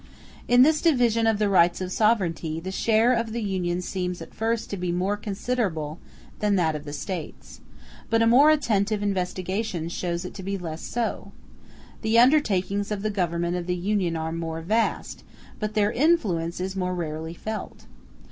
[0.47, 4.33] In this division of the rights of sovereignty, the share of the Union seems at
[4.33, 5.99] first sight to be more considerable
[6.39, 7.61] than that of the States;
[8.09, 11.33] but a more attentive investigation shows it to be less so.
[12.01, 15.23] The undertakings of the Government of the Union are more vast,
[15.59, 17.85] but their influence is more rarely felt.